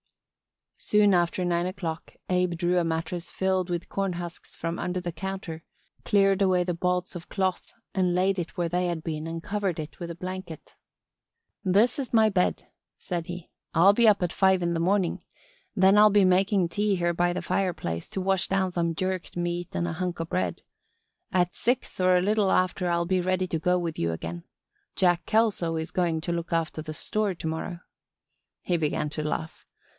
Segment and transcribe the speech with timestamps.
[0.79, 5.11] Soon after nine o'clock Abe drew a mattress filled with corn husks from under the
[5.11, 5.63] counter,
[6.03, 9.79] cleared away the bolts of cloth and laid it where they had been and covered
[9.79, 10.75] it with a blanket.
[11.63, 12.67] "This is my bed,"
[12.97, 13.51] said he.
[13.75, 15.23] "I'll be up at five in the morning.
[15.75, 19.69] Then I'll be making tea here by the fireplace to wash down some jerked meat
[19.75, 20.63] and a hunk o' bread.
[21.31, 24.45] At six or a little after I'll be ready to go with you again.
[24.95, 27.81] Jack Kelso is going to look after the store to morrow."
[28.63, 29.67] He began to laugh.